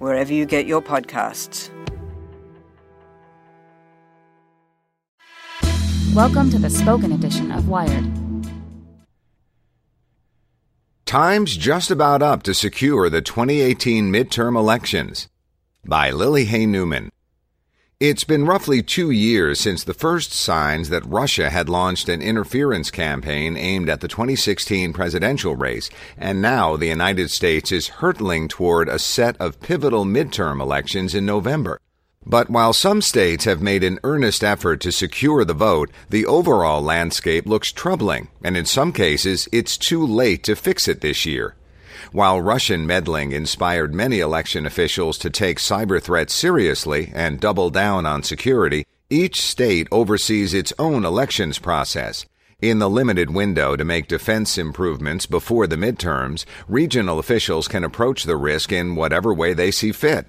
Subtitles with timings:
[0.00, 1.70] wherever you get your podcasts.
[6.14, 8.04] Welcome to the spoken edition of Wired.
[11.06, 15.28] Time's just about up to secure the 2018 midterm elections.
[15.84, 17.10] By Lily Hay Newman.
[18.00, 22.90] It's been roughly two years since the first signs that Russia had launched an interference
[22.90, 28.88] campaign aimed at the 2016 presidential race, and now the United States is hurtling toward
[28.88, 31.78] a set of pivotal midterm elections in November.
[32.24, 36.80] But while some states have made an earnest effort to secure the vote, the overall
[36.80, 41.54] landscape looks troubling, and in some cases, it's too late to fix it this year.
[42.12, 48.04] While Russian meddling inspired many election officials to take cyber threats seriously and double down
[48.04, 52.26] on security, each state oversees its own elections process.
[52.60, 58.24] In the limited window to make defense improvements before the midterms, regional officials can approach
[58.24, 60.26] the risk in whatever way they see fit.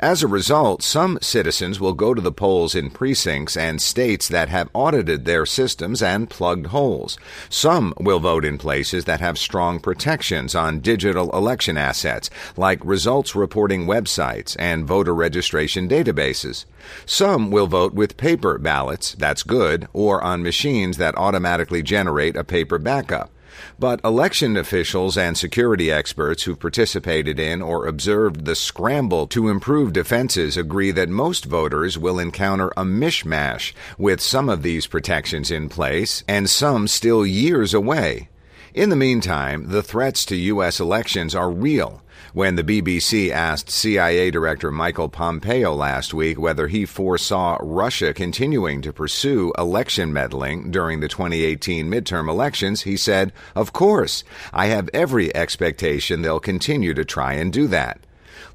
[0.00, 4.48] As a result, some citizens will go to the polls in precincts and states that
[4.48, 7.18] have audited their systems and plugged holes.
[7.48, 13.34] Some will vote in places that have strong protections on digital election assets, like results
[13.34, 16.64] reporting websites and voter registration databases.
[17.04, 22.44] Some will vote with paper ballots, that's good, or on machines that automatically generate a
[22.44, 23.32] paper backup.
[23.78, 29.48] But election officials and security experts who have participated in or observed the scramble to
[29.48, 35.50] improve defenses agree that most voters will encounter a mishmash with some of these protections
[35.50, 38.28] in place and some still years away.
[38.78, 40.78] In the meantime, the threats to U.S.
[40.78, 42.00] elections are real
[42.32, 48.80] when the BBC asked CIA Director Michael Pompeo last week whether he foresaw Russia continuing
[48.82, 54.22] to pursue election meddling during the 2018 midterm elections, he said, Of course,
[54.52, 57.98] I have every expectation they'll continue to try and do that.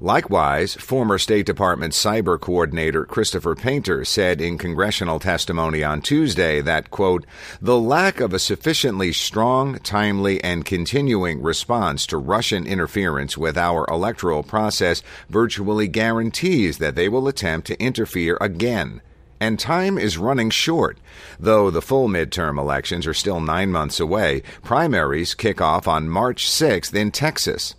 [0.04, 6.90] Likewise, former State Department cyber coordinator Christopher Painter said in congressional testimony on Tuesday that,
[6.90, 7.24] quote,
[7.58, 13.86] the lack of a sufficiently strong, timely, and continuing response to Russian interference with our
[13.88, 19.00] electoral process virtually guarantees that they will attempt to interfere again
[19.40, 20.98] and time is running short.
[21.40, 26.46] Though the full midterm elections are still nine months away, primaries kick off on March
[26.46, 27.74] 6th in Texas.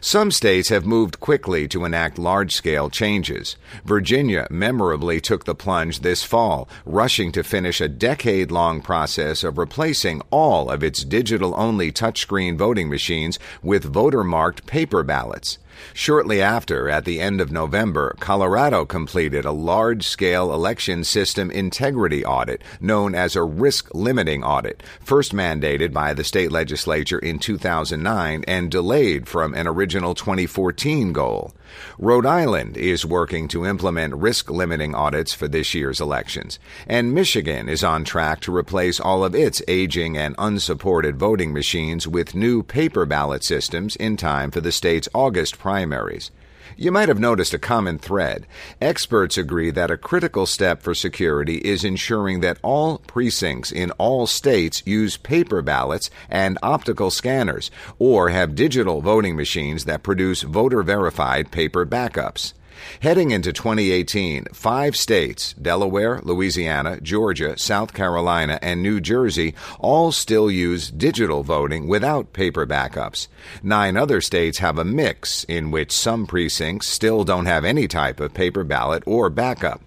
[0.00, 3.56] Some states have moved quickly to enact large scale changes.
[3.84, 9.58] Virginia memorably took the plunge this fall, rushing to finish a decade long process of
[9.58, 15.58] replacing all of its digital only touchscreen voting machines with voter marked paper ballots.
[15.94, 22.24] Shortly after, at the end of November, Colorado completed a large scale election system integrity
[22.24, 28.44] audit known as a risk limiting audit, first mandated by the state legislature in 2009
[28.46, 31.52] and delayed from an original 2014 goal.
[31.98, 37.68] Rhode Island is working to implement risk limiting audits for this year's elections, and Michigan
[37.68, 42.62] is on track to replace all of its aging and unsupported voting machines with new
[42.62, 46.30] paper ballot systems in time for the state's August primaries.
[46.76, 48.46] You might have noticed a common thread.
[48.80, 54.26] Experts agree that a critical step for security is ensuring that all precincts in all
[54.26, 60.82] states use paper ballots and optical scanners, or have digital voting machines that produce voter
[60.82, 62.52] verified paper backups.
[63.00, 70.50] Heading into 2018, five states Delaware, Louisiana, Georgia, South Carolina, and New Jersey all still
[70.50, 73.28] use digital voting without paper backups.
[73.62, 78.20] Nine other states have a mix in which some precincts still don't have any type
[78.20, 79.80] of paper ballot or backup.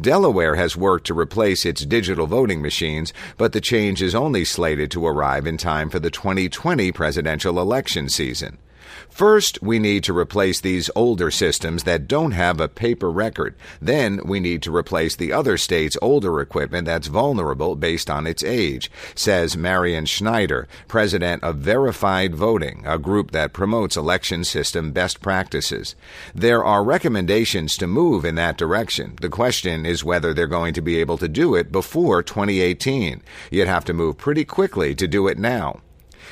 [0.00, 4.90] Delaware has worked to replace its digital voting machines, but the change is only slated
[4.90, 8.58] to arrive in time for the 2020 presidential election season.
[9.08, 13.54] First, we need to replace these older systems that don't have a paper record.
[13.80, 18.44] Then, we need to replace the other states' older equipment that's vulnerable based on its
[18.44, 25.20] age, says Marian Schneider, president of Verified Voting, a group that promotes election system best
[25.20, 25.94] practices.
[26.34, 29.16] There are recommendations to move in that direction.
[29.20, 33.22] The question is whether they're going to be able to do it before 2018.
[33.50, 35.80] You'd have to move pretty quickly to do it now.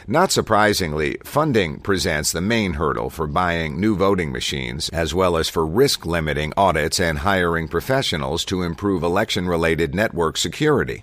[0.08, 5.48] Not surprisingly, funding presents the main hurdle for buying new voting machines, as well as
[5.48, 11.02] for risk limiting audits and hiring professionals to improve election related network security.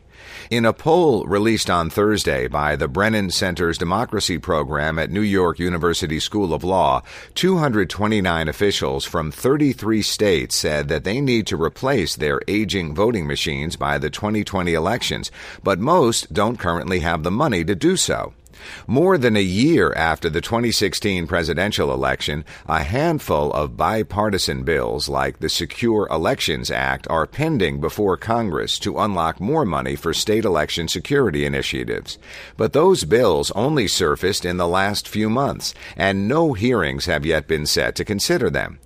[0.49, 5.59] In a poll released on Thursday by the Brennan Center's Democracy Program at New York
[5.59, 7.03] University School of Law,
[7.35, 13.75] 229 officials from 33 states said that they need to replace their aging voting machines
[13.75, 15.29] by the 2020 elections,
[15.61, 18.33] but most don't currently have the money to do so.
[18.87, 25.39] More than a year after the 2016 presidential election, a handful of bipartisan bills like
[25.39, 30.87] the Secure Elections Act are pending before Congress to unlock more money for state election
[30.87, 32.17] security initiatives.
[32.57, 37.47] But those bills only surfaced in the last few months, and no hearings have yet
[37.47, 38.79] been set to consider them.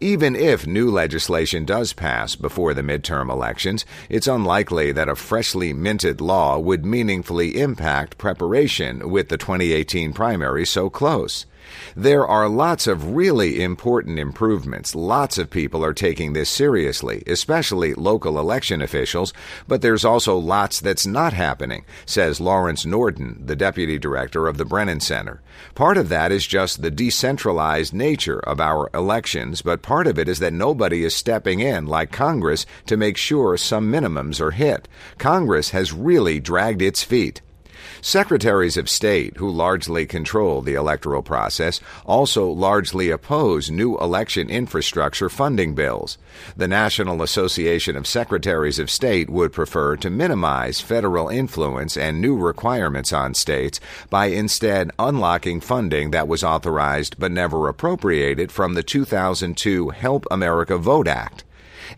[0.00, 5.72] Even if new legislation does pass before the midterm elections, it's unlikely that a freshly
[5.72, 11.46] minted law would meaningfully impact preparation with the 2018 primary so close.
[11.96, 14.94] There are lots of really important improvements.
[14.94, 19.32] Lots of people are taking this seriously, especially local election officials,
[19.68, 24.64] but there's also lots that's not happening, says Lawrence Norden, the deputy director of the
[24.64, 25.40] Brennan Center.
[25.74, 30.28] Part of that is just the decentralized nature of our elections, but part of it
[30.28, 34.88] is that nobody is stepping in like Congress to make sure some minimums are hit.
[35.18, 37.42] Congress has really dragged its feet.
[38.04, 45.28] Secretaries of state, who largely control the electoral process, also largely oppose new election infrastructure
[45.28, 46.18] funding bills.
[46.56, 52.36] The National Association of Secretaries of State would prefer to minimize federal influence and new
[52.36, 53.78] requirements on states
[54.10, 60.76] by instead unlocking funding that was authorized but never appropriated from the 2002 Help America
[60.76, 61.44] Vote Act.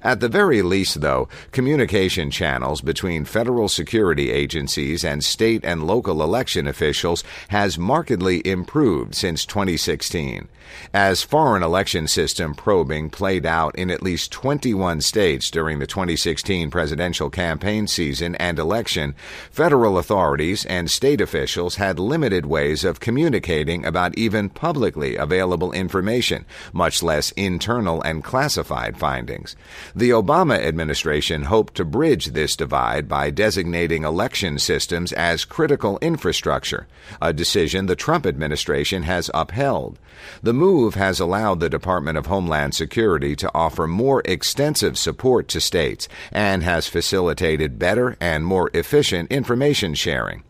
[0.03, 6.23] At the very least, though, communication channels between federal security agencies and state and local
[6.23, 10.49] election officials has markedly improved since 2016.
[10.93, 16.71] As foreign election system probing played out in at least 21 states during the 2016
[16.71, 19.15] presidential campaign season and election,
[19.51, 26.45] federal authorities and state officials had limited ways of communicating about even publicly available information,
[26.73, 29.57] much less internal and classified findings.
[29.95, 36.87] The Obama administration hoped to bridge this divide by designating election systems as critical infrastructure,
[37.21, 39.99] a decision the Trump administration has upheld.
[40.43, 45.61] The move has allowed the Department of Homeland Security to offer more extensive support to
[45.61, 50.45] states and has facilitated better and more efficient information sharing.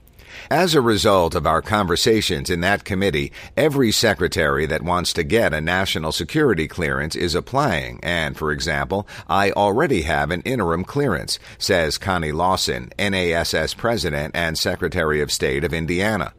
[0.50, 5.54] As a result of our conversations in that committee, every secretary that wants to get
[5.54, 11.38] a national security clearance is applying, and, for example, I already have an interim clearance,
[11.56, 16.34] says Connie Lawson, NASS President and Secretary of State of Indiana.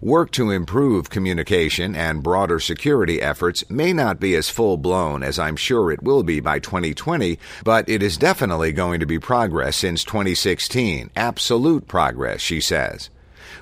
[0.00, 5.38] Work to improve communication and broader security efforts may not be as full blown as
[5.38, 9.76] I'm sure it will be by 2020, but it is definitely going to be progress
[9.76, 11.10] since 2016.
[11.14, 13.10] Absolute progress, she says.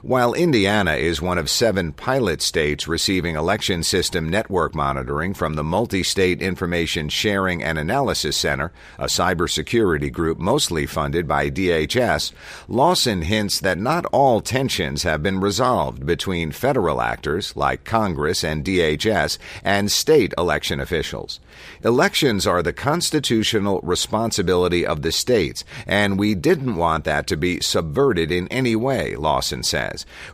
[0.03, 5.65] While Indiana is one of seven pilot states receiving election system network monitoring from the
[5.65, 12.31] Multi State Information Sharing and Analysis Center, a cybersecurity group mostly funded by DHS,
[12.69, 18.65] Lawson hints that not all tensions have been resolved between federal actors like Congress and
[18.65, 21.41] DHS and state election officials.
[21.83, 27.59] Elections are the constitutional responsibility of the states, and we didn't want that to be
[27.59, 29.65] subverted in any way, Lawson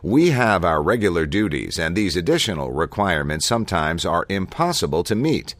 [0.03, 5.55] We have our regular duties, and these additional requirements sometimes are impossible to meet.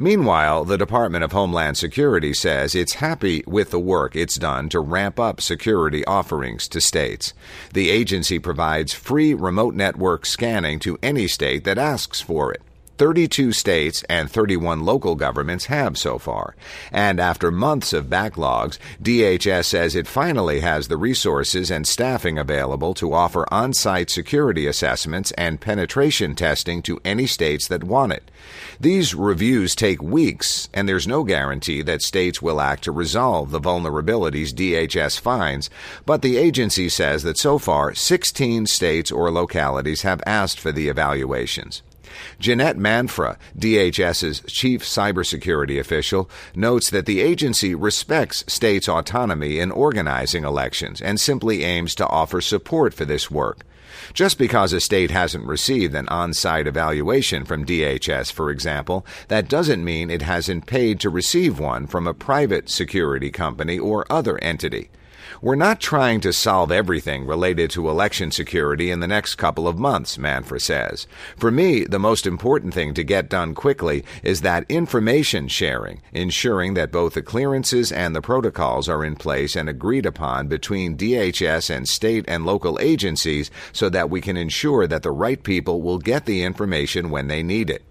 [0.00, 4.78] Meanwhile, the Department of Homeland Security says it's happy with the work it's done to
[4.78, 7.34] ramp up security offerings to states.
[7.72, 12.62] The agency provides free remote network scanning to any state that asks for it.
[12.98, 16.56] 32 states and 31 local governments have so far.
[16.90, 22.94] And after months of backlogs, DHS says it finally has the resources and staffing available
[22.94, 28.30] to offer on site security assessments and penetration testing to any states that want it.
[28.80, 33.60] These reviews take weeks, and there's no guarantee that states will act to resolve the
[33.60, 35.70] vulnerabilities DHS finds,
[36.04, 40.88] but the agency says that so far 16 states or localities have asked for the
[40.88, 41.82] evaluations.
[42.38, 50.44] Jeanette Manfra, DHS's chief cybersecurity official, notes that the agency respects states' autonomy in organizing
[50.44, 53.64] elections and simply aims to offer support for this work.
[54.12, 59.48] Just because a state hasn't received an on site evaluation from DHS, for example, that
[59.48, 64.38] doesn't mean it hasn't paid to receive one from a private security company or other
[64.42, 64.90] entity.
[65.40, 69.78] We're not trying to solve everything related to election security in the next couple of
[69.78, 71.06] months, Manfra says.
[71.36, 76.74] For me, the most important thing to get done quickly is that information sharing, ensuring
[76.74, 81.70] that both the clearances and the protocols are in place and agreed upon between DHS
[81.70, 85.98] and state and local agencies so that we can ensure that the right people will
[85.98, 87.84] get the information when they need it.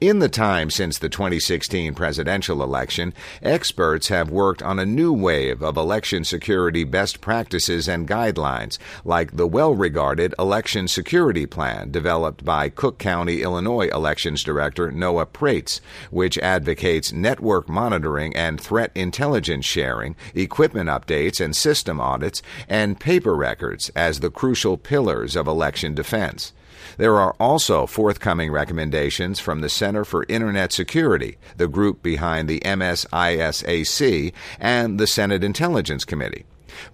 [0.00, 5.60] In the time since the 2016 presidential election, experts have worked on a new wave
[5.60, 12.46] of election security best practices and guidelines, like the well regarded Election Security Plan developed
[12.46, 15.80] by Cook County, Illinois Elections Director Noah Praetz,
[16.10, 22.40] which advocates network monitoring and threat intelligence sharing, equipment updates and system audits,
[22.70, 26.54] and paper records as the crucial pillars of election defense.
[27.00, 32.60] There are also forthcoming recommendations from the Center for Internet Security, the group behind the
[32.60, 36.44] MSISAC, and the Senate Intelligence Committee.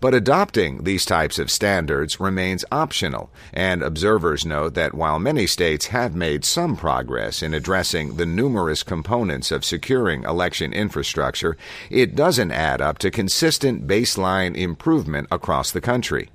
[0.01, 5.87] But adopting these types of standards remains optional, and observers note that while many states
[5.87, 11.57] have made some progress in addressing the numerous components of securing election infrastructure,
[11.91, 16.31] it doesn't add up to consistent baseline improvement across the country.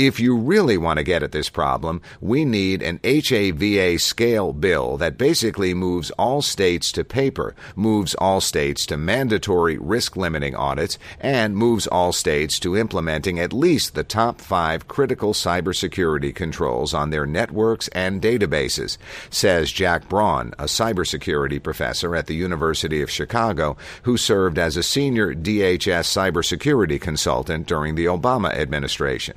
[0.00, 4.96] If you really want to get at this problem, we need an HAVA scale bill
[4.96, 10.96] that basically moves all states to paper, moves all states to mandatory risk limiting audits,
[11.20, 17.10] and moves all states to implementing at least the top five critical cybersecurity controls on
[17.10, 18.96] their networks and databases,
[19.28, 24.82] says Jake Braun, a cybersecurity professor at the University of Chicago who served as a
[24.82, 29.36] senior DHS cybersecurity consultant during the Obama administration.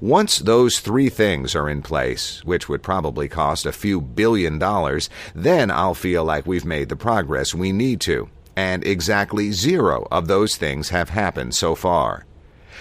[0.00, 5.10] Once those three things are in place, which would probably cost a few billion dollars,
[5.34, 8.28] then I'll feel like we've made the progress we need to.
[8.56, 12.24] And exactly zero of those things have happened so far.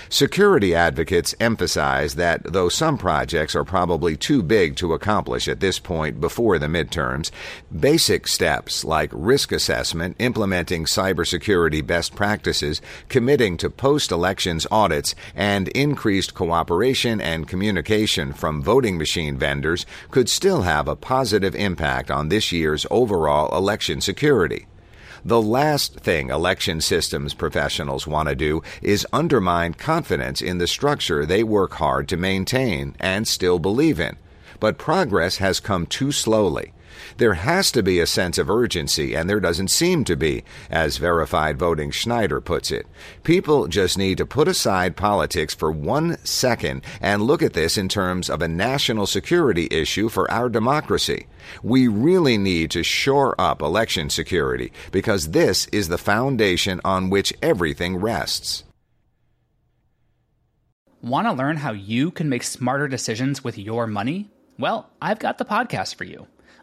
[0.09, 5.79] Security advocates emphasize that though some projects are probably too big to accomplish at this
[5.79, 7.31] point before the midterms,
[7.77, 15.69] basic steps like risk assessment, implementing cybersecurity best practices, committing to post elections audits, and
[15.69, 22.29] increased cooperation and communication from voting machine vendors could still have a positive impact on
[22.29, 24.67] this year's overall election security.
[25.27, 31.25] The last thing election systems professionals want to do is undermine confidence in the structure
[31.25, 34.17] they work hard to maintain and still believe in.
[34.59, 36.73] But progress has come too slowly.
[37.17, 40.97] There has to be a sense of urgency, and there doesn't seem to be, as
[40.97, 42.87] Verified Voting Schneider puts it.
[43.23, 47.89] People just need to put aside politics for one second and look at this in
[47.89, 51.27] terms of a national security issue for our democracy.
[51.63, 57.33] We really need to shore up election security because this is the foundation on which
[57.41, 58.63] everything rests.
[61.01, 64.31] Want to learn how you can make smarter decisions with your money?
[64.57, 66.25] Well, I've got the podcast for you.